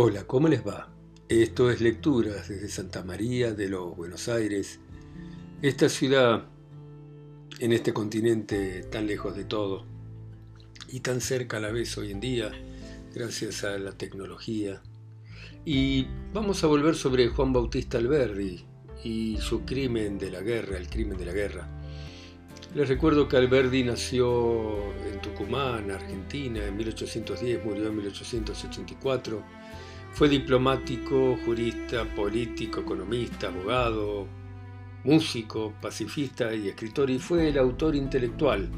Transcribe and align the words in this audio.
Hola, 0.00 0.28
¿cómo 0.28 0.46
les 0.46 0.64
va? 0.64 0.88
Esto 1.28 1.72
es 1.72 1.80
Lecturas 1.80 2.48
desde 2.48 2.68
Santa 2.68 3.02
María 3.02 3.52
de 3.52 3.68
los 3.68 3.96
Buenos 3.96 4.28
Aires, 4.28 4.78
esta 5.60 5.88
ciudad 5.88 6.44
en 7.58 7.72
este 7.72 7.92
continente 7.92 8.84
tan 8.84 9.08
lejos 9.08 9.34
de 9.34 9.42
todo 9.42 9.86
y 10.86 11.00
tan 11.00 11.20
cerca 11.20 11.56
a 11.56 11.60
la 11.60 11.72
vez 11.72 11.98
hoy 11.98 12.12
en 12.12 12.20
día, 12.20 12.52
gracias 13.12 13.64
a 13.64 13.76
la 13.76 13.90
tecnología. 13.90 14.80
Y 15.64 16.06
vamos 16.32 16.62
a 16.62 16.68
volver 16.68 16.94
sobre 16.94 17.26
Juan 17.26 17.52
Bautista 17.52 17.98
Alberdi 17.98 18.64
y 19.02 19.38
su 19.38 19.64
crimen 19.64 20.16
de 20.16 20.30
la 20.30 20.42
guerra, 20.42 20.76
el 20.76 20.88
crimen 20.88 21.18
de 21.18 21.26
la 21.26 21.32
guerra. 21.32 21.68
Les 22.72 22.88
recuerdo 22.88 23.26
que 23.26 23.36
Alberdi 23.36 23.82
nació 23.82 24.94
en 25.12 25.20
Tucumán, 25.20 25.90
Argentina, 25.90 26.64
en 26.64 26.76
1810, 26.76 27.64
murió 27.64 27.88
en 27.88 27.96
1884 27.96 29.42
fue 30.12 30.28
diplomático, 30.28 31.38
jurista, 31.44 32.04
político, 32.04 32.80
economista, 32.80 33.48
abogado, 33.48 34.26
músico, 35.04 35.72
pacifista 35.80 36.54
y 36.54 36.68
escritor 36.68 37.08
y 37.10 37.18
fue 37.18 37.48
el 37.48 37.58
autor 37.58 37.94
intelectual 37.94 38.68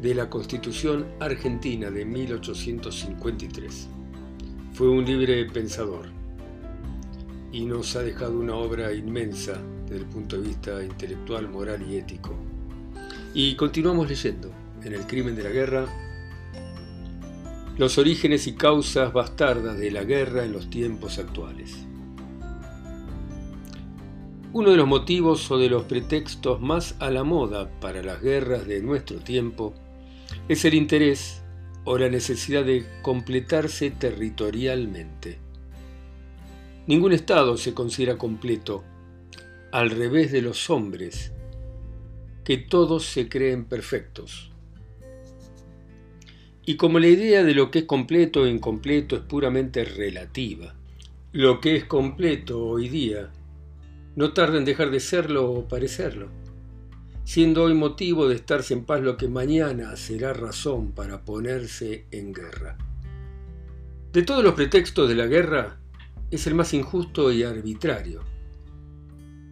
de 0.00 0.14
la 0.14 0.28
Constitución 0.30 1.06
Argentina 1.20 1.90
de 1.90 2.04
1853. 2.04 3.88
Fue 4.72 4.88
un 4.88 5.04
libre 5.04 5.44
pensador 5.46 6.06
y 7.52 7.64
nos 7.66 7.94
ha 7.96 8.02
dejado 8.02 8.38
una 8.38 8.54
obra 8.54 8.92
inmensa 8.92 9.60
desde 9.84 10.04
el 10.04 10.06
punto 10.06 10.40
de 10.40 10.48
vista 10.48 10.82
intelectual, 10.82 11.48
moral 11.48 11.84
y 11.88 11.96
ético. 11.96 12.34
Y 13.34 13.54
continuamos 13.56 14.08
leyendo 14.08 14.50
en 14.82 14.94
El 14.94 15.06
crimen 15.06 15.36
de 15.36 15.44
la 15.44 15.50
guerra 15.50 15.86
los 17.78 17.96
orígenes 17.96 18.46
y 18.46 18.54
causas 18.54 19.14
bastardas 19.14 19.78
de 19.78 19.90
la 19.90 20.04
guerra 20.04 20.44
en 20.44 20.52
los 20.52 20.68
tiempos 20.68 21.18
actuales. 21.18 21.86
Uno 24.52 24.70
de 24.70 24.76
los 24.76 24.86
motivos 24.86 25.50
o 25.50 25.56
de 25.56 25.70
los 25.70 25.84
pretextos 25.84 26.60
más 26.60 26.94
a 26.98 27.10
la 27.10 27.24
moda 27.24 27.70
para 27.80 28.02
las 28.02 28.20
guerras 28.20 28.66
de 28.66 28.82
nuestro 28.82 29.20
tiempo 29.20 29.72
es 30.48 30.66
el 30.66 30.74
interés 30.74 31.42
o 31.84 31.96
la 31.96 32.10
necesidad 32.10 32.62
de 32.62 32.84
completarse 33.00 33.90
territorialmente. 33.90 35.38
Ningún 36.86 37.12
Estado 37.12 37.56
se 37.56 37.72
considera 37.72 38.18
completo, 38.18 38.84
al 39.72 39.88
revés 39.88 40.30
de 40.30 40.42
los 40.42 40.68
hombres, 40.68 41.32
que 42.44 42.58
todos 42.58 43.06
se 43.06 43.30
creen 43.30 43.64
perfectos 43.64 44.51
y 46.64 46.76
como 46.76 46.98
la 47.00 47.08
idea 47.08 47.42
de 47.42 47.54
lo 47.54 47.70
que 47.70 47.80
es 47.80 47.84
completo 47.86 48.42
o 48.42 48.46
incompleto 48.46 49.16
es 49.16 49.22
puramente 49.22 49.84
relativa, 49.84 50.74
lo 51.32 51.60
que 51.60 51.76
es 51.76 51.84
completo 51.84 52.64
hoy 52.64 52.88
día 52.88 53.30
no 54.14 54.32
tarda 54.32 54.58
en 54.58 54.64
dejar 54.64 54.90
de 54.90 55.00
serlo 55.00 55.50
o 55.50 55.66
parecerlo, 55.66 56.28
siendo 57.24 57.64
hoy 57.64 57.74
motivo 57.74 58.28
de 58.28 58.36
estarse 58.36 58.74
en 58.74 58.84
paz 58.84 59.00
lo 59.00 59.16
que 59.16 59.28
mañana 59.28 59.96
será 59.96 60.32
razón 60.32 60.92
para 60.92 61.24
ponerse 61.24 62.04
en 62.10 62.32
guerra. 62.32 62.76
De 64.12 64.22
todos 64.22 64.44
los 64.44 64.54
pretextos 64.54 65.08
de 65.08 65.14
la 65.14 65.26
guerra, 65.26 65.78
es 66.30 66.46
el 66.46 66.54
más 66.54 66.74
injusto 66.74 67.32
y 67.32 67.42
arbitrario. 67.42 68.22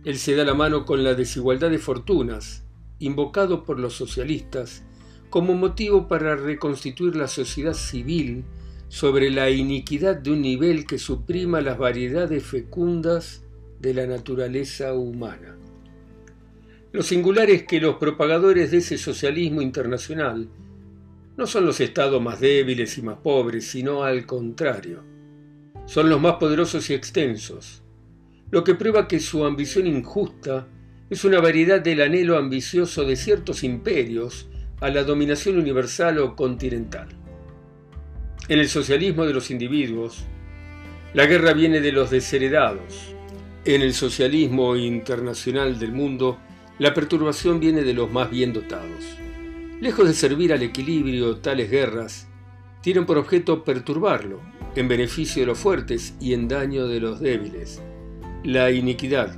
Él 0.04 0.18
se 0.18 0.34
da 0.34 0.44
la 0.44 0.54
mano 0.54 0.84
con 0.84 1.02
la 1.02 1.14
desigualdad 1.14 1.70
de 1.70 1.78
fortunas, 1.78 2.64
invocado 2.98 3.64
por 3.64 3.80
los 3.80 3.94
socialistas, 3.94 4.84
como 5.30 5.54
motivo 5.54 6.08
para 6.08 6.36
reconstituir 6.36 7.16
la 7.16 7.28
sociedad 7.28 7.74
civil 7.74 8.44
sobre 8.88 9.30
la 9.30 9.48
iniquidad 9.48 10.16
de 10.16 10.32
un 10.32 10.42
nivel 10.42 10.84
que 10.84 10.98
suprima 10.98 11.60
las 11.60 11.78
variedades 11.78 12.42
fecundas 12.44 13.44
de 13.78 13.94
la 13.94 14.06
naturaleza 14.06 14.92
humana. 14.94 15.56
Lo 16.92 17.02
singular 17.02 17.48
es 17.48 17.62
que 17.62 17.80
los 17.80 17.96
propagadores 17.96 18.72
de 18.72 18.78
ese 18.78 18.98
socialismo 18.98 19.62
internacional 19.62 20.48
no 21.36 21.46
son 21.46 21.64
los 21.64 21.80
estados 21.80 22.20
más 22.20 22.40
débiles 22.40 22.98
y 22.98 23.02
más 23.02 23.18
pobres, 23.18 23.68
sino 23.68 24.02
al 24.02 24.26
contrario. 24.26 25.04
Son 25.86 26.10
los 26.10 26.20
más 26.20 26.34
poderosos 26.34 26.90
y 26.90 26.94
extensos, 26.94 27.84
lo 28.50 28.64
que 28.64 28.74
prueba 28.74 29.06
que 29.06 29.20
su 29.20 29.44
ambición 29.44 29.86
injusta 29.86 30.66
es 31.08 31.24
una 31.24 31.40
variedad 31.40 31.80
del 31.80 32.02
anhelo 32.02 32.36
ambicioso 32.36 33.04
de 33.04 33.14
ciertos 33.14 33.62
imperios 33.62 34.49
a 34.80 34.88
la 34.88 35.04
dominación 35.04 35.58
universal 35.58 36.18
o 36.18 36.34
continental. 36.34 37.08
En 38.48 38.58
el 38.58 38.68
socialismo 38.68 39.26
de 39.26 39.34
los 39.34 39.50
individuos, 39.50 40.24
la 41.12 41.26
guerra 41.26 41.52
viene 41.52 41.80
de 41.80 41.92
los 41.92 42.10
desheredados. 42.10 43.14
En 43.66 43.82
el 43.82 43.92
socialismo 43.92 44.76
internacional 44.76 45.78
del 45.78 45.92
mundo, 45.92 46.38
la 46.78 46.94
perturbación 46.94 47.60
viene 47.60 47.82
de 47.82 47.92
los 47.92 48.10
más 48.10 48.30
bien 48.30 48.54
dotados. 48.54 49.04
Lejos 49.80 50.08
de 50.08 50.14
servir 50.14 50.52
al 50.52 50.62
equilibrio, 50.62 51.36
tales 51.36 51.70
guerras 51.70 52.26
tienen 52.80 53.04
por 53.04 53.18
objeto 53.18 53.62
perturbarlo, 53.62 54.40
en 54.76 54.88
beneficio 54.88 55.42
de 55.42 55.46
los 55.46 55.58
fuertes 55.58 56.14
y 56.20 56.32
en 56.32 56.48
daño 56.48 56.86
de 56.86 57.00
los 57.00 57.20
débiles. 57.20 57.82
La 58.44 58.70
iniquidad 58.70 59.36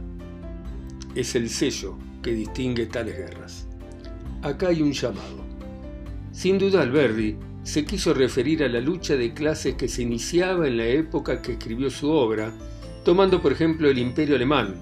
es 1.17 1.35
el 1.35 1.49
sello 1.49 1.99
que 2.23 2.33
distingue 2.33 2.87
tales 2.87 3.17
guerras 3.17 3.72
acá 4.43 4.69
hay 4.69 4.83
un 4.83 4.93
llamado. 4.93 5.43
Sin 6.33 6.59
duda 6.59 6.83
Alberdi 6.83 7.37
se 7.63 7.85
quiso 7.85 8.13
referir 8.13 8.65
a 8.65 8.69
la 8.69 8.81
lucha 8.81 9.17
de 9.17 9.33
clases 9.33 9.75
que 9.75 9.89
se 9.89 10.03
iniciaba 10.03 10.67
en 10.67 10.77
la 10.77 10.87
época 10.87 11.41
que 11.41 11.53
escribió 11.53 11.91
su 11.91 12.11
obra, 12.11 12.53
tomando 13.05 13.41
por 13.41 13.53
ejemplo 13.53 13.89
el 13.89 13.99
imperio 13.99 14.35
alemán, 14.35 14.75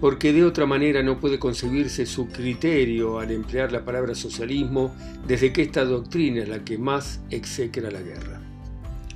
porque 0.00 0.32
de 0.32 0.44
otra 0.44 0.66
manera 0.66 1.02
no 1.02 1.18
puede 1.18 1.38
concebirse 1.38 2.04
su 2.04 2.28
criterio 2.28 3.18
al 3.18 3.30
emplear 3.30 3.72
la 3.72 3.84
palabra 3.84 4.14
socialismo 4.14 4.94
desde 5.26 5.52
que 5.52 5.62
esta 5.62 5.84
doctrina 5.84 6.42
es 6.42 6.48
la 6.48 6.64
que 6.64 6.76
más 6.76 7.20
execra 7.30 7.90
la 7.90 8.02
guerra. 8.02 8.42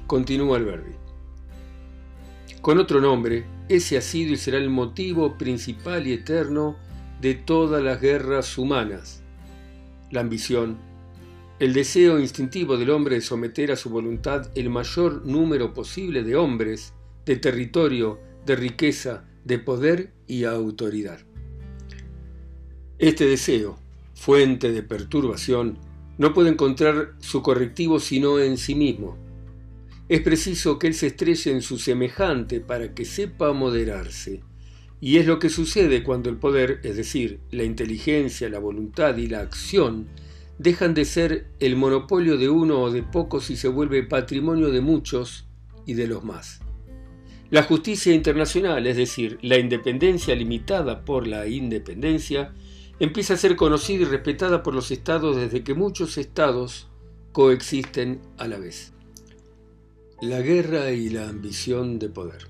Continúa 0.07 0.57
Alberdi. 0.57 0.95
Con 2.63 2.79
otro 2.79 3.01
nombre, 3.01 3.45
ese 3.69 3.97
ha 3.99 4.03
sido 4.03 4.33
y 4.33 4.37
será 4.37 4.59
el 4.59 4.71
motivo 4.71 5.37
principal 5.37 6.07
y 6.07 6.13
eterno 6.15 6.77
de 7.21 7.35
todas 7.35 7.83
las 7.83 8.01
guerras 8.01 8.57
humanas, 8.59 9.20
la 10.11 10.21
ambición, 10.21 10.79
el 11.59 11.75
deseo 11.75 12.19
instintivo 12.19 12.77
del 12.77 12.91
hombre 12.91 13.17
de 13.17 13.21
someter 13.21 13.71
a 13.71 13.77
su 13.77 13.91
voluntad 13.91 14.51
el 14.55 14.71
mayor 14.71 15.27
número 15.27 15.75
posible 15.75 16.23
de 16.23 16.37
hombres, 16.37 16.95
de 17.27 17.37
territorio, 17.37 18.19
de 18.47 18.57
riqueza, 18.57 19.25
de 19.45 19.59
poder 19.59 20.13
y 20.27 20.45
autoridad. 20.45 21.21
Este 22.99 23.27
deseo, 23.27 23.79
fuente 24.15 24.73
de 24.73 24.83
perturbación, 24.83 25.79
no 26.19 26.33
puede 26.33 26.51
encontrar 26.51 27.15
su 27.19 27.43
correctivo 27.43 28.01
sino 28.01 28.39
en 28.39 28.57
sí 28.57 28.75
mismo. 28.75 29.17
Es 30.09 30.23
preciso 30.23 30.79
que 30.79 30.87
él 30.87 30.95
se 30.95 31.09
estrelle 31.09 31.53
en 31.53 31.63
su 31.63 31.79
semejante 31.79 32.61
para 32.61 32.95
que 32.95 33.05
sepa 33.05 33.53
moderarse 33.53 34.41
y 35.01 35.17
es 35.17 35.27
lo 35.27 35.39
que 35.39 35.49
sucede 35.49 36.03
cuando 36.03 36.29
el 36.29 36.37
poder, 36.37 36.81
es 36.83 36.97
decir, 36.97 37.41
la 37.51 37.65
inteligencia, 37.65 38.49
la 38.51 38.59
voluntad 38.59 39.17
y 39.17 39.29
la 39.29 39.41
acción, 39.41 40.09
dejan 40.59 40.93
de 40.93 41.07
ser 41.07 41.47
el 41.59 41.77
monopolio 41.77 42.37
de 42.37 42.51
uno 42.51 42.83
o 42.83 42.91
de 42.91 43.03
pocos 43.03 43.49
y 43.49 43.57
se 43.57 43.69
vuelve 43.69 44.03
patrimonio 44.03 44.71
de 44.71 44.83
muchos 44.83 45.47
y 45.87 45.95
de 45.95 46.07
los 46.07 46.23
más. 46.23 46.61
La 47.49 47.63
justicia 47.63 48.15
internacional, 48.15 48.87
es 48.87 48.99
decir, 48.99 49.39
la 49.41 49.59
independencia 49.59 50.37
limitada 50.37 51.05
por 51.05 51.27
la 51.27 51.49
independencia, 51.49 52.53
empieza 53.01 53.35
a 53.35 53.39
ser 53.39 53.57
conocida 53.57 54.03
y 54.03 54.05
respetada 54.05 54.63
por 54.63 54.75
los 54.75 54.91
estados 54.91 55.37
desde 55.37 55.65
que 55.65 55.73
muchos 55.73 56.19
estados 56.19 56.89
coexisten 57.33 58.21
a 58.37 58.47
la 58.47 58.59
vez. 58.59 58.93
La 60.21 60.43
guerra 60.43 60.93
y 60.93 61.09
la 61.09 61.29
ambición 61.29 61.99
de 61.99 62.11
poder. 62.11 62.50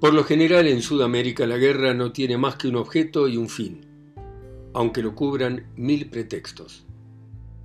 Por 0.00 0.14
lo 0.14 0.24
general 0.24 0.66
en 0.66 0.80
Sudamérica 0.80 1.46
la 1.46 1.58
guerra 1.58 1.92
no 1.92 2.10
tiene 2.10 2.38
más 2.38 2.56
que 2.56 2.68
un 2.68 2.76
objeto 2.76 3.28
y 3.28 3.36
un 3.36 3.50
fin, 3.50 3.84
aunque 4.72 5.02
lo 5.02 5.14
cubran 5.14 5.66
mil 5.76 6.08
pretextos. 6.08 6.86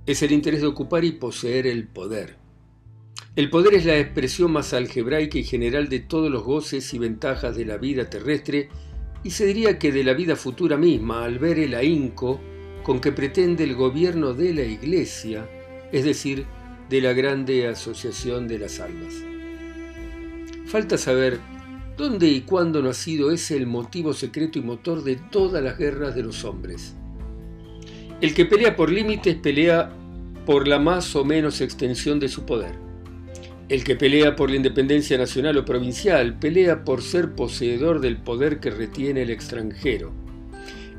Es 0.04 0.22
el 0.22 0.32
interés 0.32 0.60
de 0.60 0.66
ocupar 0.66 1.02
y 1.06 1.12
poseer 1.12 1.66
el 1.66 1.88
poder. 1.88 2.36
El 3.36 3.48
poder 3.48 3.72
es 3.72 3.86
la 3.86 3.98
expresión 3.98 4.52
más 4.52 4.74
algebraica 4.74 5.38
y 5.38 5.44
general 5.44 5.88
de 5.88 6.00
todos 6.00 6.30
los 6.30 6.42
goces 6.42 6.92
y 6.92 6.98
ventajas 6.98 7.56
de 7.56 7.64
la 7.64 7.78
vida 7.78 8.10
terrestre 8.10 8.68
y 9.24 9.30
se 9.30 9.46
diría 9.46 9.78
que 9.78 9.90
de 9.90 10.04
la 10.04 10.12
vida 10.12 10.36
futura 10.36 10.76
misma 10.76 11.24
al 11.24 11.38
ver 11.38 11.58
el 11.58 11.74
ahínco 11.74 12.38
con 12.82 13.00
que 13.00 13.12
pretende 13.12 13.64
el 13.64 13.74
gobierno 13.74 14.34
de 14.34 14.52
la 14.52 14.62
Iglesia, 14.62 15.48
es 15.90 16.04
decir, 16.04 16.44
de 16.90 17.00
la 17.00 17.14
grande 17.14 17.66
asociación 17.66 18.46
de 18.46 18.58
las 18.58 18.78
almas. 18.78 19.14
Falta 20.66 20.98
saber 20.98 21.40
¿Dónde 21.96 22.28
y 22.28 22.42
cuándo 22.42 22.92
sido 22.92 23.30
ese 23.30 23.56
el 23.56 23.66
motivo 23.66 24.12
secreto 24.12 24.58
y 24.58 24.62
motor 24.62 25.02
de 25.02 25.16
todas 25.16 25.64
las 25.64 25.78
guerras 25.78 26.14
de 26.14 26.22
los 26.22 26.44
hombres? 26.44 26.94
El 28.20 28.34
que 28.34 28.44
pelea 28.44 28.76
por 28.76 28.92
límites 28.92 29.36
pelea 29.36 29.90
por 30.44 30.68
la 30.68 30.78
más 30.78 31.16
o 31.16 31.24
menos 31.24 31.62
extensión 31.62 32.20
de 32.20 32.28
su 32.28 32.44
poder. 32.44 32.74
El 33.70 33.82
que 33.82 33.96
pelea 33.96 34.36
por 34.36 34.50
la 34.50 34.56
independencia 34.56 35.16
nacional 35.16 35.56
o 35.56 35.64
provincial 35.64 36.38
pelea 36.38 36.84
por 36.84 37.00
ser 37.00 37.34
poseedor 37.34 38.00
del 38.00 38.18
poder 38.18 38.60
que 38.60 38.70
retiene 38.70 39.22
el 39.22 39.30
extranjero. 39.30 40.12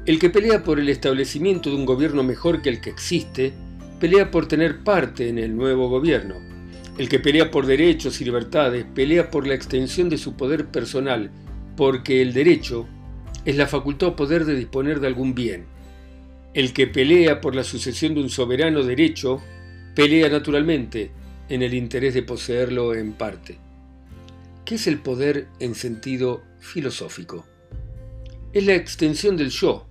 El 0.07 0.17
que 0.17 0.31
pelea 0.31 0.63
por 0.63 0.79
el 0.79 0.89
establecimiento 0.89 1.69
de 1.69 1.75
un 1.75 1.85
gobierno 1.85 2.23
mejor 2.23 2.63
que 2.63 2.69
el 2.69 2.81
que 2.81 2.89
existe, 2.89 3.53
pelea 3.99 4.31
por 4.31 4.47
tener 4.47 4.83
parte 4.83 5.29
en 5.29 5.37
el 5.37 5.55
nuevo 5.55 5.89
gobierno. 5.89 6.56
El 6.97 7.09
que 7.09 7.19
pelea 7.19 7.51
por 7.51 7.67
derechos 7.67 8.19
y 8.21 8.25
libertades 8.25 8.83
pelea 8.83 9.29
por 9.29 9.45
la 9.45 9.53
extensión 9.53 10.09
de 10.09 10.17
su 10.17 10.35
poder 10.35 10.65
personal, 10.65 11.29
porque 11.75 12.23
el 12.23 12.33
derecho 12.33 12.87
es 13.45 13.55
la 13.55 13.67
facultad 13.67 14.09
o 14.09 14.15
poder 14.15 14.45
de 14.45 14.55
disponer 14.55 14.99
de 14.99 15.05
algún 15.05 15.35
bien. 15.35 15.65
El 16.55 16.73
que 16.73 16.87
pelea 16.87 17.39
por 17.39 17.53
la 17.53 17.63
sucesión 17.63 18.15
de 18.15 18.21
un 18.21 18.31
soberano 18.31 18.81
derecho 18.81 19.39
pelea 19.93 20.27
naturalmente 20.27 21.11
en 21.49 21.61
el 21.61 21.75
interés 21.75 22.15
de 22.15 22.23
poseerlo 22.23 22.95
en 22.95 23.13
parte. 23.13 23.59
¿Qué 24.65 24.75
es 24.75 24.87
el 24.87 24.97
poder 24.97 25.47
en 25.59 25.75
sentido 25.75 26.41
filosófico? 26.59 27.45
Es 28.53 28.65
la 28.65 28.73
extensión 28.73 29.37
del 29.37 29.51
yo, 29.51 29.87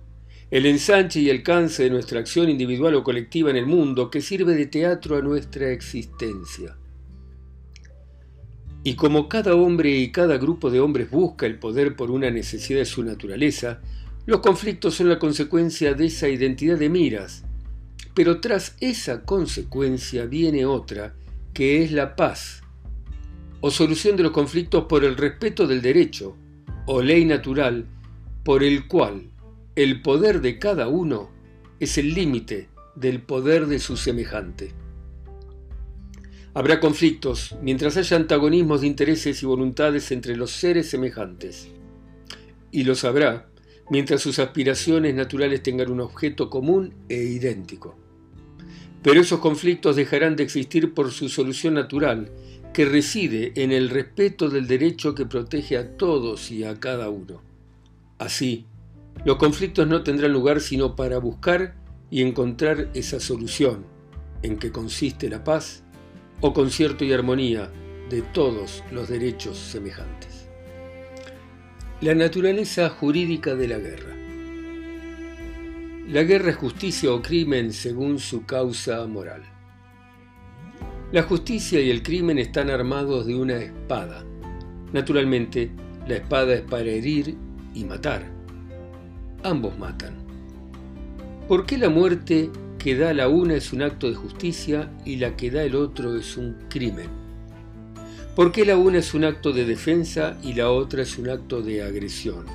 el 0.51 0.65
ensanche 0.65 1.21
y 1.21 1.29
alcance 1.29 1.83
de 1.83 1.89
nuestra 1.89 2.19
acción 2.19 2.49
individual 2.49 2.95
o 2.95 3.03
colectiva 3.03 3.49
en 3.49 3.55
el 3.55 3.65
mundo 3.65 4.11
que 4.11 4.19
sirve 4.19 4.55
de 4.55 4.65
teatro 4.65 5.15
a 5.15 5.21
nuestra 5.21 5.71
existencia. 5.71 6.75
Y 8.83 8.95
como 8.95 9.27
cada 9.27 9.55
hombre 9.55 9.97
y 9.97 10.11
cada 10.11 10.37
grupo 10.37 10.69
de 10.69 10.79
hombres 10.79 11.11
busca 11.11 11.45
el 11.45 11.59
poder 11.59 11.95
por 11.95 12.11
una 12.11 12.29
necesidad 12.31 12.79
de 12.79 12.85
su 12.85 13.03
naturaleza, 13.03 13.81
los 14.25 14.41
conflictos 14.41 14.95
son 14.95 15.09
la 15.09 15.19
consecuencia 15.19 15.93
de 15.93 16.07
esa 16.07 16.29
identidad 16.29 16.77
de 16.77 16.89
miras. 16.89 17.43
Pero 18.13 18.39
tras 18.39 18.75
esa 18.79 19.23
consecuencia 19.23 20.25
viene 20.25 20.65
otra, 20.65 21.15
que 21.53 21.83
es 21.83 21.91
la 21.91 22.15
paz, 22.15 22.61
o 23.61 23.71
solución 23.71 24.15
de 24.15 24.23
los 24.23 24.31
conflictos 24.31 24.85
por 24.85 25.03
el 25.03 25.17
respeto 25.17 25.67
del 25.67 25.81
derecho, 25.81 26.35
o 26.85 27.01
ley 27.01 27.25
natural, 27.25 27.85
por 28.43 28.63
el 28.63 28.87
cual 28.87 29.29
el 29.75 30.01
poder 30.01 30.41
de 30.41 30.57
cada 30.59 30.87
uno 30.87 31.29
es 31.79 31.97
el 31.97 32.13
límite 32.13 32.69
del 32.95 33.21
poder 33.21 33.67
de 33.67 33.79
su 33.79 33.95
semejante. 33.95 34.73
Habrá 36.57 36.79
conflictos 36.79 37.55
mientras 37.61 37.97
haya 37.97 38.17
antagonismos 38.17 38.81
de 38.81 38.87
intereses 38.87 39.43
y 39.43 39.45
voluntades 39.45 40.11
entre 40.11 40.35
los 40.35 40.49
seres 40.49 40.89
semejantes. 40.89 41.67
Y 42.71 42.83
los 42.83 43.03
habrá 43.03 43.47
mientras 43.91 44.23
sus 44.23 44.39
aspiraciones 44.39 45.13
naturales 45.13 45.61
tengan 45.61 45.91
un 45.91 46.01
objeto 46.01 46.49
común 46.49 46.95
e 47.09 47.17
idéntico. 47.17 47.95
Pero 49.03 49.21
esos 49.21 49.39
conflictos 49.39 49.95
dejarán 49.95 50.35
de 50.35 50.41
existir 50.41 50.95
por 50.95 51.11
su 51.11 51.29
solución 51.29 51.75
natural, 51.75 52.31
que 52.73 52.85
reside 52.85 53.51
en 53.57 53.71
el 53.71 53.91
respeto 53.91 54.49
del 54.49 54.65
derecho 54.65 55.13
que 55.13 55.27
protege 55.27 55.77
a 55.77 55.95
todos 55.95 56.49
y 56.49 56.63
a 56.63 56.79
cada 56.79 57.11
uno. 57.11 57.39
Así, 58.17 58.65
los 59.25 59.37
conflictos 59.37 59.87
no 59.87 60.01
tendrán 60.01 60.33
lugar 60.33 60.59
sino 60.59 60.95
para 60.95 61.19
buscar 61.19 61.75
y 62.09 62.23
encontrar 62.23 62.89
esa 62.95 63.19
solución, 63.19 63.85
en 64.41 64.57
que 64.57 64.71
consiste 64.71 65.29
la 65.29 65.43
paz 65.43 65.83
o 66.41 66.53
concierto 66.53 67.03
y 67.03 67.13
armonía 67.13 67.69
de 68.09 68.21
todos 68.21 68.83
los 68.91 69.09
derechos 69.09 69.57
semejantes. 69.57 70.47
La 72.01 72.13
naturaleza 72.13 72.89
jurídica 72.89 73.55
de 73.55 73.67
la 73.67 73.77
guerra. 73.79 74.15
La 76.07 76.23
guerra 76.23 76.51
es 76.51 76.55
justicia 76.55 77.11
o 77.11 77.21
crimen 77.21 77.73
según 77.73 78.19
su 78.19 78.45
causa 78.45 79.05
moral. 79.07 79.43
La 81.11 81.23
justicia 81.23 81.81
y 81.81 81.89
el 81.89 82.03
crimen 82.03 82.37
están 82.37 82.69
armados 82.69 83.25
de 83.25 83.35
una 83.35 83.57
espada. 83.57 84.23
Naturalmente, 84.93 85.71
la 86.07 86.15
espada 86.15 86.53
es 86.53 86.61
para 86.61 86.83
herir 86.83 87.35
y 87.73 87.83
matar. 87.83 88.29
Ambos 89.43 89.77
matan. 89.77 90.15
¿Por 91.47 91.65
qué 91.65 91.77
la 91.77 91.89
muerte 91.89 92.49
que 92.77 92.95
da 92.95 93.13
la 93.13 93.27
una 93.27 93.55
es 93.55 93.73
un 93.73 93.81
acto 93.81 94.09
de 94.09 94.15
justicia 94.15 94.91
y 95.05 95.17
la 95.17 95.35
que 95.35 95.51
da 95.51 95.63
el 95.63 95.75
otro 95.75 96.15
es 96.15 96.37
un 96.37 96.55
crimen? 96.69 97.09
¿Por 98.35 98.51
qué 98.51 98.65
la 98.65 98.77
una 98.77 98.99
es 98.99 99.13
un 99.13 99.23
acto 99.23 99.51
de 99.51 99.65
defensa 99.65 100.37
y 100.43 100.53
la 100.53 100.69
otra 100.69 101.01
es 101.01 101.17
un 101.17 101.29
acto 101.29 101.61
de 101.61 101.81
agresión? 101.81 102.45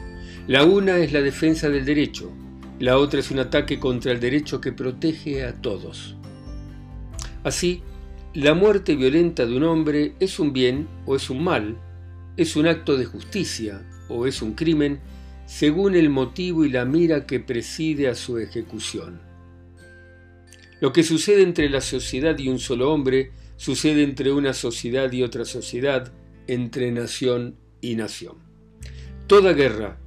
La 0.47 0.65
una 0.65 0.99
es 0.99 1.13
la 1.13 1.21
defensa 1.21 1.69
del 1.69 1.85
derecho, 1.85 2.31
la 2.79 2.99
otra 2.99 3.21
es 3.21 3.31
un 3.31 3.39
ataque 3.39 3.79
contra 3.79 4.13
el 4.13 4.21
derecho 4.21 4.61
que 4.61 4.73
protege 4.73 5.45
a 5.45 5.61
todos. 5.61 6.17
Así, 7.45 7.83
la 8.35 8.55
muerte 8.55 8.97
violenta 8.97 9.45
de 9.45 9.57
un 9.57 9.65
hombre 9.65 10.15
es 10.21 10.39
un 10.39 10.53
bien 10.53 10.89
o 11.05 11.17
es 11.17 11.31
un 11.31 11.45
mal, 11.45 11.77
es 12.37 12.57
un 12.57 12.67
acto 12.67 12.97
de 12.97 13.05
justicia 13.05 13.83
o 14.09 14.27
es 14.27 14.41
un 14.41 14.55
crimen, 14.55 15.01
según 15.47 15.95
el 15.95 16.11
motivo 16.11 16.65
y 16.65 16.71
la 16.71 16.85
mira 16.85 17.27
que 17.27 17.41
preside 17.41 18.09
a 18.09 18.15
su 18.15 18.39
ejecución. 18.39 19.32
Lo 20.83 20.93
que 20.93 21.05
sucede 21.05 21.43
entre 21.43 21.69
la 21.69 21.81
sociedad 21.81 22.37
y 22.37 22.49
un 22.49 22.59
solo 22.59 22.93
hombre 22.93 23.31
sucede 23.57 24.03
entre 24.03 24.33
una 24.33 24.53
sociedad 24.53 25.13
y 25.13 25.23
otra 25.23 25.45
sociedad, 25.45 26.13
entre 26.49 26.91
nación 26.91 27.55
y 27.81 27.95
nación. 27.95 28.39
Toda 29.29 29.53
guerra, 29.53 30.01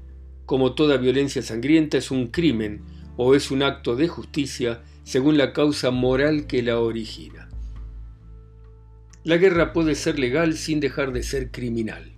como 0.45 0.75
toda 0.75 0.97
violencia 0.97 1.41
sangrienta, 1.41 1.97
es 1.97 2.11
un 2.11 2.27
crimen 2.27 2.81
o 3.15 3.35
es 3.35 3.51
un 3.51 3.63
acto 3.63 3.95
de 3.95 4.09
justicia 4.09 4.83
según 5.05 5.37
la 5.37 5.53
causa 5.53 5.91
moral 5.91 6.45
que 6.45 6.61
la 6.61 6.77
origina. 6.77 7.47
La 9.23 9.37
guerra 9.37 9.71
puede 9.71 9.95
ser 9.95 10.19
legal 10.19 10.57
sin 10.57 10.81
dejar 10.81 11.13
de 11.13 11.23
ser 11.23 11.51
criminal. 11.51 12.11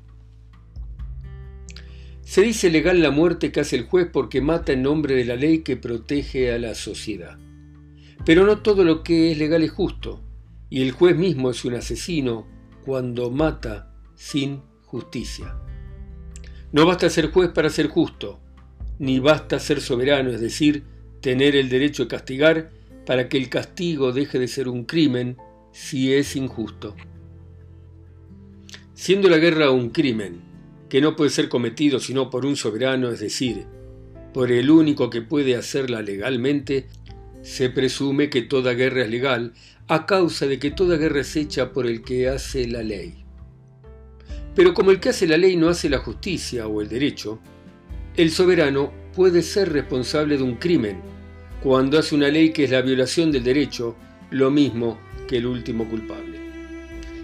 Se 2.23 2.41
dice 2.41 2.71
legal 2.71 3.03
la 3.03 3.11
muerte 3.11 3.51
que 3.51 3.59
hace 3.59 3.75
el 3.75 3.85
juez 3.85 4.07
porque 4.11 4.41
mata 4.41 4.73
en 4.73 4.81
nombre 4.81 5.13
de 5.13 5.25
la 5.25 5.35
ley 5.35 5.59
que 5.59 5.77
protege 5.77 6.51
a 6.51 6.57
la 6.57 6.73
sociedad. 6.73 7.37
Pero 8.27 8.45
no 8.45 8.57
todo 8.57 8.83
lo 8.83 9.03
que 9.03 9.31
es 9.31 9.37
legal 9.37 9.63
es 9.63 9.71
justo, 9.71 10.19
y 10.69 10.81
el 10.81 10.91
juez 10.91 11.15
mismo 11.15 11.49
es 11.49 11.63
un 11.63 11.75
asesino 11.75 12.45
cuando 12.83 13.31
mata 13.31 13.95
sin 14.15 14.63
justicia. 14.83 15.55
No 16.73 16.85
basta 16.85 17.09
ser 17.09 17.31
juez 17.31 17.51
para 17.51 17.69
ser 17.69 17.87
justo, 17.87 18.41
ni 18.99 19.19
basta 19.19 19.59
ser 19.59 19.79
soberano, 19.79 20.29
es 20.31 20.41
decir, 20.41 20.83
tener 21.21 21.55
el 21.55 21.69
derecho 21.69 22.03
de 22.03 22.09
castigar 22.09 22.71
para 23.05 23.29
que 23.29 23.37
el 23.37 23.47
castigo 23.47 24.11
deje 24.11 24.39
de 24.39 24.49
ser 24.49 24.67
un 24.67 24.83
crimen 24.83 25.37
si 25.71 26.13
es 26.13 26.35
injusto. 26.35 26.97
Siendo 28.93 29.29
la 29.29 29.37
guerra 29.37 29.71
un 29.71 29.91
crimen, 29.91 30.41
que 30.89 30.99
no 30.99 31.15
puede 31.15 31.29
ser 31.29 31.47
cometido 31.47 32.01
sino 32.01 32.29
por 32.29 32.45
un 32.45 32.57
soberano, 32.57 33.07
es 33.07 33.21
decir, 33.21 33.67
por 34.33 34.51
el 34.51 34.69
único 34.69 35.09
que 35.09 35.21
puede 35.21 35.55
hacerla 35.55 36.01
legalmente, 36.01 36.87
se 37.41 37.69
presume 37.69 38.29
que 38.29 38.41
toda 38.41 38.73
guerra 38.73 39.03
es 39.03 39.09
legal 39.09 39.53
a 39.87 40.05
causa 40.05 40.47
de 40.47 40.59
que 40.59 40.71
toda 40.71 40.97
guerra 40.97 41.21
es 41.21 41.35
hecha 41.35 41.71
por 41.71 41.87
el 41.87 42.01
que 42.01 42.27
hace 42.27 42.67
la 42.67 42.83
ley. 42.83 43.25
Pero 44.55 44.73
como 44.73 44.91
el 44.91 44.99
que 44.99 45.09
hace 45.09 45.27
la 45.27 45.37
ley 45.37 45.55
no 45.55 45.69
hace 45.69 45.89
la 45.89 45.99
justicia 45.99 46.67
o 46.67 46.81
el 46.81 46.89
derecho, 46.89 47.39
el 48.15 48.31
soberano 48.31 48.91
puede 49.15 49.41
ser 49.41 49.71
responsable 49.71 50.37
de 50.37 50.43
un 50.43 50.55
crimen 50.55 50.99
cuando 51.61 51.97
hace 51.97 52.15
una 52.15 52.29
ley 52.29 52.51
que 52.51 52.65
es 52.65 52.71
la 52.71 52.81
violación 52.81 53.31
del 53.31 53.43
derecho, 53.43 53.95
lo 54.31 54.51
mismo 54.51 54.99
que 55.27 55.37
el 55.37 55.45
último 55.45 55.87
culpable. 55.87 56.39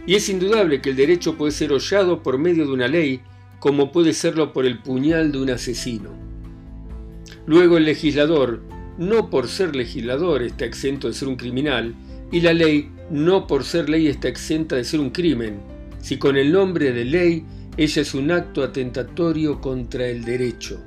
Y 0.06 0.16
es 0.16 0.28
indudable 0.30 0.82
que 0.82 0.90
el 0.90 0.96
derecho 0.96 1.38
puede 1.38 1.52
ser 1.52 1.72
hollado 1.72 2.24
por 2.24 2.38
medio 2.38 2.66
de 2.66 2.74
una 2.74 2.88
ley, 2.88 3.22
como 3.60 3.92
puede 3.92 4.14
serlo 4.14 4.52
por 4.52 4.66
el 4.66 4.80
puñal 4.80 5.32
de 5.32 5.42
un 5.42 5.50
asesino. 5.50 6.12
Luego 7.46 7.78
el 7.78 7.86
legislador, 7.86 8.62
no 8.98 9.30
por 9.30 9.48
ser 9.48 9.76
legislador, 9.76 10.44
está 10.44 10.66
exento 10.66 11.08
de 11.08 11.14
ser 11.14 11.28
un 11.28 11.36
criminal, 11.36 11.96
y 12.32 12.42
la 12.42 12.54
ley, 12.54 12.90
no 13.10 13.48
por 13.48 13.64
ser 13.64 13.90
ley, 13.90 14.08
está 14.08 14.28
exenta 14.28 14.76
de 14.76 14.84
ser 14.84 15.00
un 15.00 15.10
crimen, 15.10 15.60
si 16.02 16.18
con 16.18 16.38
el 16.38 16.52
nombre 16.52 16.92
de 16.92 17.06
ley 17.06 17.46
ella 17.78 18.02
es 18.02 18.14
un 18.14 18.32
acto 18.32 18.64
atentatorio 18.64 19.60
contra 19.60 20.08
el 20.08 20.24
derecho. 20.24 20.80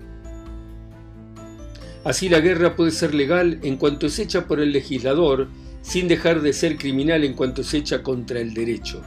Así 2.05 2.29
la 2.29 2.41
guerra 2.41 2.77
puede 2.77 2.93
ser 2.93 3.15
legal 3.15 3.59
en 3.63 3.77
cuanto 3.77 4.07
es 4.07 4.19
hecha 4.21 4.47
por 4.47 4.61
el 4.61 4.71
legislador, 4.73 5.49
sin 5.83 6.07
dejar 6.07 6.41
de 6.41 6.53
ser 6.53 6.79
criminal 6.79 7.25
en 7.25 7.35
cuanto 7.35 7.63
es 7.63 7.75
hecha 7.75 8.03
contra 8.03 8.41
el 8.41 8.55
derecho. 8.55 9.03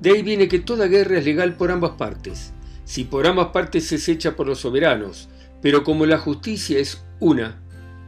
De 0.00 0.10
ahí 0.10 0.22
viene 0.22 0.46
que 0.46 0.60
toda 0.60 0.86
guerra 0.86 1.18
es 1.18 1.24
legal 1.24 1.56
por 1.56 1.72
ambas 1.72 1.92
partes, 1.92 2.52
si 2.84 3.04
por 3.04 3.26
ambas 3.26 3.48
partes 3.48 3.90
es 3.90 4.08
hecha 4.08 4.36
por 4.36 4.46
los 4.46 4.60
soberanos, 4.60 5.28
pero 5.62 5.84
como 5.84 6.06
la 6.06 6.18
justicia 6.18 6.78
es 6.78 7.04
una, 7.20 7.62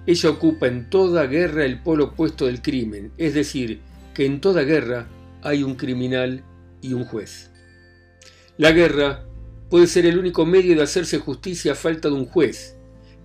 ella 0.07 0.31
ocupa 0.31 0.67
en 0.67 0.89
toda 0.89 1.27
guerra 1.27 1.65
el 1.65 1.83
polo 1.83 2.07
opuesto 2.07 2.47
del 2.47 2.63
crimen, 2.63 3.13
es 3.19 3.35
decir, 3.35 3.81
que 4.15 4.27
en 4.27 4.41
toda 4.41 4.63
guerra 4.63 5.07
hay 5.43 5.63
un 5.63 5.75
criminal 5.75 6.43
y 6.81 6.95
un 6.95 7.05
juez. 7.05 7.51
La 8.57 8.73
guerra 8.73 9.25
puede 9.69 9.87
ser 9.87 10.07
el 10.07 10.19
único 10.19 10.47
medio 10.47 10.75
de 10.75 10.83
hacerse 10.83 11.19
justicia 11.19 11.73
a 11.73 11.77
falta 11.77 12.09
de 12.09 12.15
un 12.15 12.27
juez, 12.27 12.77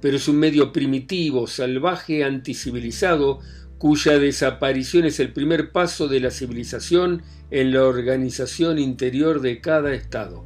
pero 0.02 0.18
es 0.18 0.28
un 0.28 0.38
medio 0.38 0.74
primitivo, 0.74 1.48
salvaje, 1.48 2.24
anticivilizado, 2.24 3.40
cuya 3.78 4.20
desaparición 4.20 5.06
es 5.06 5.20
el 5.20 5.34
primer 5.34 5.72
paso 5.72 6.08
de 6.08 6.20
la 6.20 6.32
civilización 6.32 7.24
en 7.52 7.74
la 7.74 7.84
organización 7.84 8.80
interior 8.80 9.42
de 9.42 9.62
cada 9.62 9.94
Estado. 9.94 10.46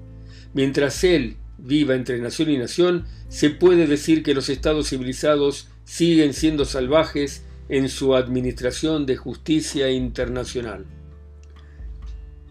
Mientras 0.54 1.04
él 1.04 1.38
viva 1.58 1.96
entre 1.96 2.20
nación 2.20 2.50
y 2.50 2.58
nación, 2.58 3.06
se 3.30 3.50
puede 3.50 3.88
decir 3.88 4.24
que 4.24 4.34
los 4.34 4.50
estados 4.50 4.90
civilizados 4.90 5.70
siguen 5.84 6.34
siendo 6.34 6.66
salvajes 6.66 7.44
en 7.70 7.90
su 7.90 8.16
administración 8.16 9.06
de 9.06 9.18
justicia 9.18 9.90
internacional. 9.90 10.86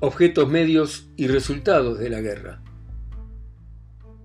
Objetos, 0.01 0.49
medios 0.49 1.07
y 1.17 1.27
resultados 1.27 1.99
de 1.99 2.11
la 2.11 2.21
guerra. 2.21 2.63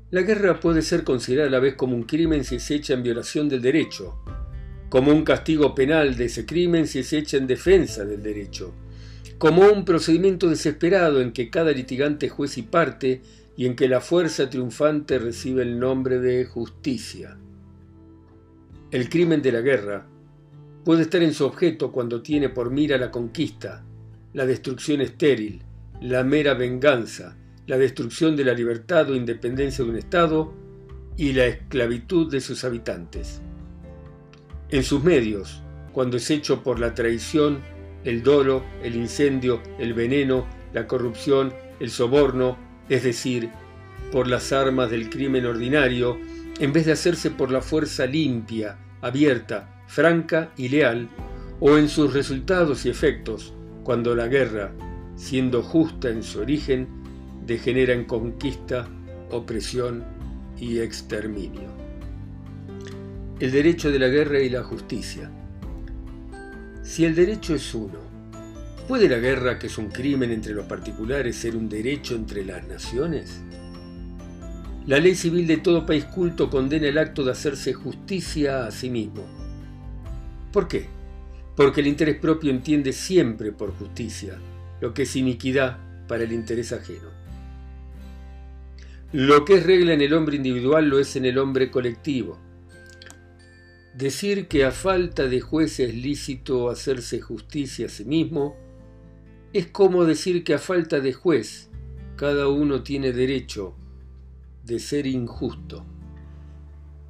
La 0.09 0.23
guerra 0.23 0.59
puede 0.59 0.81
ser 0.81 1.05
considerada 1.05 1.47
a 1.47 1.51
la 1.51 1.59
vez 1.59 1.75
como 1.75 1.95
un 1.95 2.03
crimen 2.03 2.43
si 2.43 2.59
se 2.59 2.75
echa 2.75 2.93
en 2.93 3.03
violación 3.03 3.47
del 3.47 3.61
derecho, 3.61 4.21
como 4.89 5.11
un 5.11 5.23
castigo 5.23 5.73
penal 5.73 6.17
de 6.17 6.25
ese 6.25 6.45
crimen 6.45 6.85
si 6.85 7.03
se 7.03 7.19
echa 7.19 7.37
en 7.37 7.47
defensa 7.47 8.03
del 8.03 8.21
derecho, 8.21 8.73
como 9.37 9.61
un 9.61 9.85
procedimiento 9.85 10.49
desesperado 10.49 11.21
en 11.21 11.31
que 11.31 11.49
cada 11.49 11.71
litigante 11.71 12.27
juez 12.27 12.57
y 12.57 12.63
parte 12.63 13.21
y 13.55 13.65
en 13.65 13.75
que 13.75 13.87
la 13.87 14.01
fuerza 14.01 14.49
triunfante 14.49 15.19
recibe 15.19 15.63
el 15.63 15.79
nombre 15.79 16.19
de 16.19 16.45
justicia. 16.45 17.37
El 18.91 19.09
crimen 19.09 19.41
de 19.41 19.51
la 19.51 19.61
guerra 19.61 20.07
puede 20.83 21.03
estar 21.03 21.21
en 21.21 21.33
su 21.33 21.45
objeto 21.45 21.91
cuando 21.91 22.21
tiene 22.21 22.49
por 22.49 22.71
mira 22.71 22.97
la 22.97 23.11
conquista, 23.11 23.83
la 24.33 24.45
destrucción 24.45 25.01
estéril, 25.01 25.61
la 26.01 26.23
mera 26.23 26.53
venganza, 26.53 27.37
la 27.67 27.77
destrucción 27.77 28.35
de 28.35 28.45
la 28.45 28.53
libertad 28.53 29.09
o 29.09 29.15
independencia 29.15 29.83
de 29.83 29.91
un 29.91 29.97
Estado 29.97 30.53
y 31.17 31.33
la 31.33 31.45
esclavitud 31.45 32.31
de 32.31 32.41
sus 32.41 32.63
habitantes. 32.63 33.41
En 34.69 34.83
sus 34.83 35.03
medios, 35.03 35.61
cuando 35.93 36.17
es 36.17 36.29
hecho 36.31 36.63
por 36.63 36.79
la 36.79 36.93
traición, 36.93 37.59
el 38.03 38.23
dolo, 38.23 38.63
el 38.83 38.95
incendio, 38.95 39.61
el 39.77 39.93
veneno, 39.93 40.47
la 40.73 40.87
corrupción, 40.87 41.53
el 41.79 41.91
soborno, 41.91 42.57
es 42.91 43.03
decir, 43.03 43.49
por 44.11 44.27
las 44.27 44.51
armas 44.51 44.91
del 44.91 45.09
crimen 45.09 45.45
ordinario, 45.45 46.19
en 46.59 46.73
vez 46.73 46.85
de 46.85 46.91
hacerse 46.91 47.31
por 47.31 47.49
la 47.49 47.61
fuerza 47.61 48.05
limpia, 48.05 48.77
abierta, 48.99 49.81
franca 49.87 50.51
y 50.57 50.67
leal, 50.67 51.07
o 51.61 51.77
en 51.77 51.87
sus 51.87 52.13
resultados 52.13 52.85
y 52.85 52.89
efectos, 52.89 53.53
cuando 53.85 54.13
la 54.13 54.27
guerra, 54.27 54.73
siendo 55.15 55.63
justa 55.63 56.09
en 56.09 56.21
su 56.21 56.41
origen, 56.41 56.89
degenera 57.45 57.93
en 57.93 58.03
conquista, 58.03 58.89
opresión 59.29 60.03
y 60.59 60.79
exterminio. 60.79 61.69
El 63.39 63.51
derecho 63.51 63.89
de 63.89 63.99
la 63.99 64.09
guerra 64.09 64.41
y 64.41 64.49
la 64.49 64.63
justicia. 64.63 65.31
Si 66.83 67.05
el 67.05 67.15
derecho 67.15 67.55
es 67.55 67.73
uno, 67.73 68.10
¿puede 68.87 69.09
la 69.09 69.17
guerra, 69.17 69.59
que 69.59 69.67
es 69.67 69.77
un 69.77 69.89
crimen 69.89 70.31
entre 70.31 70.53
los 70.53 70.65
particulares, 70.65 71.35
ser 71.35 71.55
un 71.55 71.69
derecho 71.69 72.15
entre 72.15 72.45
las 72.45 72.67
naciones? 72.67 73.41
La 74.87 74.99
ley 74.99 75.15
civil 75.15 75.45
de 75.45 75.57
todo 75.57 75.85
país 75.85 76.05
culto 76.05 76.49
condena 76.49 76.87
el 76.87 76.97
acto 76.97 77.23
de 77.23 77.31
hacerse 77.31 77.73
justicia 77.73 78.65
a 78.65 78.71
sí 78.71 78.89
mismo. 78.89 79.25
¿Por 80.51 80.67
qué? 80.67 80.87
Porque 81.55 81.81
el 81.81 81.87
interés 81.87 82.17
propio 82.19 82.49
entiende 82.51 82.91
siempre 82.91 83.51
por 83.51 83.71
justicia 83.77 84.37
lo 84.79 84.93
que 84.93 85.03
es 85.03 85.15
iniquidad 85.15 85.77
para 86.07 86.23
el 86.23 86.31
interés 86.31 86.73
ajeno. 86.73 87.09
Lo 89.13 89.45
que 89.45 89.55
es 89.55 89.65
regla 89.65 89.93
en 89.93 90.01
el 90.01 90.13
hombre 90.13 90.37
individual 90.37 90.89
lo 90.89 90.99
es 90.99 91.15
en 91.15 91.25
el 91.25 91.37
hombre 91.37 91.69
colectivo. 91.69 92.39
Decir 93.93 94.47
que 94.47 94.65
a 94.65 94.71
falta 94.71 95.27
de 95.27 95.41
juez 95.41 95.79
es 95.79 95.93
lícito 95.93 96.69
hacerse 96.69 97.19
justicia 97.21 97.85
a 97.85 97.89
sí 97.89 98.05
mismo 98.05 98.55
es 99.53 99.67
como 99.67 100.05
decir 100.05 100.43
que 100.43 100.53
a 100.53 100.59
falta 100.59 100.99
de 101.01 101.11
juez 101.13 101.69
cada 102.15 102.47
uno 102.47 102.83
tiene 102.83 103.11
derecho 103.11 103.75
de 104.63 104.79
ser 104.79 105.07
injusto. 105.07 105.85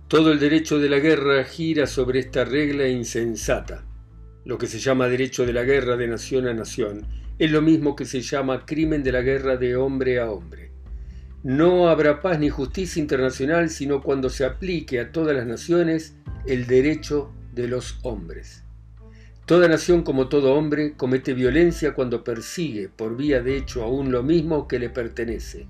Todo 0.07 0.31
el 0.31 0.39
derecho 0.39 0.79
de 0.79 0.89
la 0.89 0.99
guerra 0.99 1.43
gira 1.43 1.85
sobre 1.85 2.19
esta 2.19 2.43
regla 2.43 2.87
insensata. 2.87 3.85
Lo 4.43 4.57
que 4.57 4.67
se 4.67 4.79
llama 4.79 5.07
derecho 5.07 5.45
de 5.45 5.53
la 5.53 5.63
guerra 5.63 5.97
de 5.97 6.07
nación 6.07 6.47
a 6.47 6.53
nación 6.53 7.05
es 7.37 7.51
lo 7.51 7.61
mismo 7.61 7.95
que 7.95 8.05
se 8.05 8.21
llama 8.21 8.65
crimen 8.65 9.03
de 9.03 9.11
la 9.11 9.21
guerra 9.21 9.57
de 9.57 9.75
hombre 9.75 10.19
a 10.19 10.31
hombre. 10.31 10.71
No 11.43 11.89
habrá 11.89 12.21
paz 12.21 12.39
ni 12.39 12.49
justicia 12.49 12.99
internacional 12.99 13.69
sino 13.69 14.01
cuando 14.01 14.29
se 14.29 14.45
aplique 14.45 14.99
a 14.99 15.11
todas 15.11 15.35
las 15.35 15.45
naciones 15.45 16.15
el 16.47 16.65
derecho 16.65 17.31
de 17.53 17.67
los 17.67 17.99
hombres. 18.03 18.63
Toda 19.45 19.67
nación 19.67 20.03
como 20.03 20.29
todo 20.29 20.53
hombre 20.53 20.93
comete 20.95 21.33
violencia 21.33 21.93
cuando 21.93 22.23
persigue 22.23 22.89
por 22.89 23.17
vía 23.17 23.41
de 23.41 23.57
hecho 23.57 23.83
aún 23.83 24.11
lo 24.11 24.23
mismo 24.23 24.67
que 24.67 24.79
le 24.79 24.89
pertenece. 24.89 25.67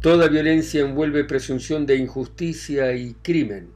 Toda 0.00 0.28
violencia 0.28 0.82
envuelve 0.82 1.24
presunción 1.24 1.84
de 1.84 1.96
injusticia 1.96 2.94
y 2.94 3.14
crimen. 3.22 3.70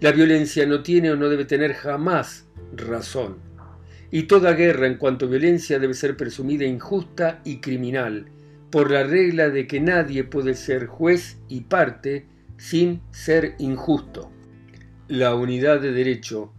La 0.00 0.12
violencia 0.12 0.66
no 0.66 0.82
tiene 0.82 1.10
o 1.12 1.16
no 1.16 1.28
debe 1.28 1.46
tener 1.46 1.72
jamás 1.72 2.46
razón. 2.76 3.38
Y 4.10 4.24
toda 4.24 4.52
guerra 4.52 4.86
en 4.86 4.98
cuanto 4.98 5.24
a 5.24 5.28
violencia 5.28 5.78
debe 5.78 5.94
ser 5.94 6.16
presumida 6.16 6.64
injusta 6.64 7.40
y 7.44 7.60
criminal, 7.60 8.26
por 8.70 8.90
la 8.90 9.04
regla 9.04 9.48
de 9.48 9.66
que 9.66 9.80
nadie 9.80 10.24
puede 10.24 10.54
ser 10.54 10.86
juez 10.86 11.38
y 11.48 11.62
parte 11.62 12.26
sin 12.58 13.00
ser 13.10 13.54
injusto. 13.58 14.30
La 15.08 15.34
unidad 15.34 15.80
de 15.80 15.92
derecho 15.92 16.52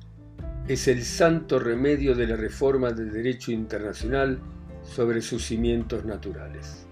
es 0.68 0.88
el 0.88 1.04
santo 1.04 1.60
remedio 1.60 2.16
de 2.16 2.28
la 2.28 2.36
reforma 2.36 2.92
del 2.92 3.12
derecho 3.12 3.52
internacional 3.52 4.40
sobre 4.84 5.22
sus 5.22 5.46
cimientos 5.46 6.06
naturales. 6.06 6.88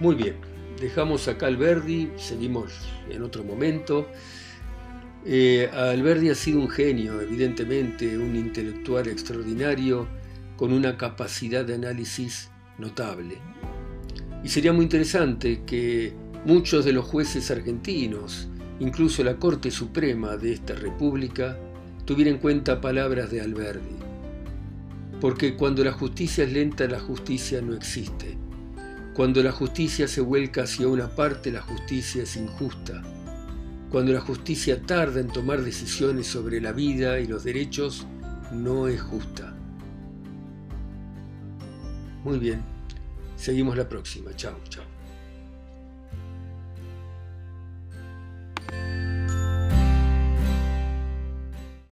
Muy 0.00 0.14
bien, 0.14 0.36
dejamos 0.80 1.28
acá 1.28 1.46
Alberdi, 1.46 2.10
seguimos 2.16 2.72
en 3.10 3.22
otro 3.22 3.44
momento. 3.44 4.08
Eh, 5.26 5.70
Alberdi 5.72 6.30
ha 6.30 6.34
sido 6.34 6.60
un 6.60 6.68
genio, 6.68 7.20
evidentemente, 7.20 8.16
un 8.16 8.36
intelectual 8.36 9.06
extraordinario, 9.08 10.06
con 10.56 10.72
una 10.72 10.96
capacidad 10.96 11.64
de 11.64 11.74
análisis 11.74 12.50
notable. 12.78 13.38
Y 14.42 14.48
sería 14.48 14.72
muy 14.72 14.84
interesante 14.84 15.62
que 15.66 16.14
muchos 16.44 16.84
de 16.84 16.92
los 16.92 17.04
jueces 17.06 17.50
argentinos, 17.50 18.48
incluso 18.78 19.24
la 19.24 19.36
Corte 19.36 19.70
Suprema 19.70 20.36
de 20.36 20.52
esta 20.52 20.74
República, 20.74 21.58
tuvieran 22.04 22.34
en 22.34 22.40
cuenta 22.40 22.80
palabras 22.80 23.30
de 23.30 23.40
Alberdi. 23.40 23.96
Porque 25.20 25.56
cuando 25.56 25.84
la 25.84 25.92
justicia 25.92 26.44
es 26.44 26.52
lenta, 26.52 26.86
la 26.86 27.00
justicia 27.00 27.62
no 27.62 27.74
existe. 27.74 28.36
Cuando 29.14 29.42
la 29.42 29.52
justicia 29.52 30.08
se 30.08 30.20
vuelca 30.20 30.64
hacia 30.64 30.88
una 30.88 31.08
parte, 31.08 31.52
la 31.52 31.62
justicia 31.62 32.24
es 32.24 32.36
injusta. 32.36 33.02
Cuando 33.90 34.12
la 34.12 34.20
justicia 34.20 34.82
tarda 34.82 35.20
en 35.20 35.28
tomar 35.28 35.62
decisiones 35.62 36.26
sobre 36.26 36.60
la 36.60 36.72
vida 36.72 37.20
y 37.20 37.26
los 37.26 37.44
derechos, 37.44 38.06
no 38.52 38.88
es 38.88 39.00
justa. 39.00 39.54
Muy 42.24 42.38
bien. 42.38 42.62
Seguimos 43.36 43.76
la 43.76 43.88
próxima. 43.88 44.34
Chao, 44.34 44.56
chao. 44.68 44.93